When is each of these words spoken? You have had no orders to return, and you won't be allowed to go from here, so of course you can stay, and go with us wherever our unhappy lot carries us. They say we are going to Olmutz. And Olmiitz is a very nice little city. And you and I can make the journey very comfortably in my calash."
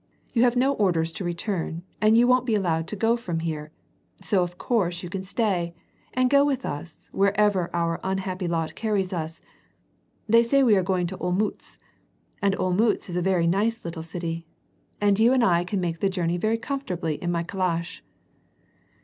You 0.33 0.41
have 0.41 0.53
had 0.55 0.59
no 0.59 0.73
orders 0.73 1.11
to 1.11 1.23
return, 1.23 1.83
and 2.01 2.17
you 2.17 2.25
won't 2.27 2.47
be 2.47 2.55
allowed 2.55 2.87
to 2.87 2.95
go 2.95 3.15
from 3.15 3.41
here, 3.41 3.71
so 4.19 4.41
of 4.41 4.57
course 4.57 5.03
you 5.03 5.11
can 5.11 5.21
stay, 5.23 5.75
and 6.15 6.27
go 6.27 6.43
with 6.43 6.65
us 6.65 7.07
wherever 7.11 7.69
our 7.71 7.99
unhappy 8.03 8.47
lot 8.47 8.73
carries 8.73 9.13
us. 9.13 9.41
They 10.27 10.41
say 10.41 10.63
we 10.63 10.75
are 10.75 10.81
going 10.81 11.05
to 11.05 11.17
Olmutz. 11.19 11.77
And 12.41 12.55
Olmiitz 12.55 13.11
is 13.11 13.15
a 13.15 13.21
very 13.21 13.45
nice 13.45 13.85
little 13.85 14.01
city. 14.01 14.47
And 14.99 15.19
you 15.19 15.33
and 15.33 15.43
I 15.43 15.63
can 15.63 15.79
make 15.79 15.99
the 15.99 16.09
journey 16.09 16.37
very 16.37 16.57
comfortably 16.57 17.21
in 17.21 17.31
my 17.31 17.43
calash." 17.43 18.03